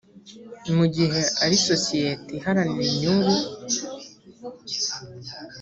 [0.75, 3.35] mu gihe ari isosiyete iharanira inyungu